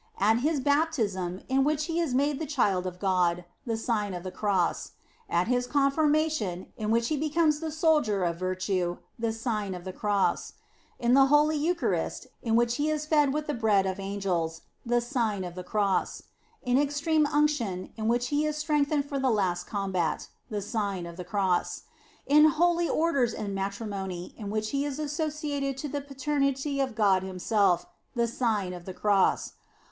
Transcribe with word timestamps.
O 0.19 0.23
At 0.23 0.39
his 0.39 0.59
baptism, 0.59 1.41
in 1.47 1.63
which 1.63 1.85
he 1.85 1.99
is 1.99 2.15
made 2.15 2.39
the 2.39 2.47
child 2.47 2.87
of 2.87 2.99
God, 2.99 3.45
the 3.67 3.77
Sign 3.77 4.15
of 4.15 4.23
the 4.23 4.31
Cross; 4.31 4.93
at 5.29 5.47
his 5.47 5.67
Confirmation, 5.67 6.73
in 6.75 6.89
which 6.89 7.09
he 7.09 7.17
becomes 7.17 7.59
the 7.59 7.69
soldier 7.69 8.23
of 8.23 8.39
virtue, 8.39 8.97
the 9.19 9.31
Sign 9.31 9.75
of 9.75 9.83
the 9.83 9.93
Cross; 9.93 10.53
in 10.97 11.13
the 11.13 11.27
Holy 11.27 11.55
Eucharist, 11.55 12.25
in 12.41 12.55
which 12.55 12.77
he 12.77 12.89
is 12.89 13.05
fed 13.05 13.31
with 13.31 13.45
the 13.45 13.53
bread 13.53 13.85
of 13.85 13.99
angels, 13.99 14.61
the 14.83 15.01
Sign 15.01 15.43
of 15.43 15.53
the 15.53 15.63
Cross; 15.63 16.23
in 16.63 16.79
Extreme 16.79 17.27
Unction, 17.27 17.93
in 17.95 18.07
which 18.07 18.29
he 18.29 18.43
is 18.43 18.57
strengthened 18.57 19.05
for 19.07 19.19
the 19.19 19.29
last 19.29 19.65
combat, 19.67 20.29
the 20.49 20.63
Sign 20.63 21.05
of 21.05 21.15
the 21.15 21.23
Cross; 21.23 21.83
in 22.25 22.45
Holy 22.45 22.89
Orders 22.89 23.35
and 23.35 23.53
Matrimony, 23.53 24.33
in 24.35 24.49
which 24.49 24.71
he 24.71 24.83
is 24.83 24.99
asso 24.99 25.27
ciated 25.27 25.77
to 25.77 25.87
the 25.87 26.01
paternity 26.01 26.79
of 26.79 26.95
God 26.95 27.21
Himself, 27.21 27.85
the 28.15 28.27
Sign 28.27 28.73
of 28.73 28.85
the 28.85 28.95
Cross. 28.95 29.53